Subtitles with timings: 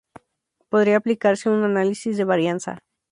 [0.69, 2.79] Podría aplicarse un análisis de varianza.